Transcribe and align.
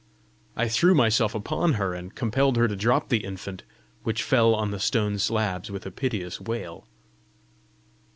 I 0.55 0.67
threw 0.67 0.95
myself 0.95 1.35
upon 1.35 1.73
her, 1.73 1.93
and 1.93 2.15
compelled 2.15 2.57
her 2.57 2.67
to 2.67 2.75
drop 2.75 3.09
the 3.09 3.23
infant, 3.23 3.61
which 4.01 4.23
fell 4.23 4.55
on 4.55 4.71
the 4.71 4.79
stone 4.79 5.19
slabs 5.19 5.69
with 5.69 5.85
a 5.85 5.91
piteous 5.91 6.41
wail. 6.41 6.87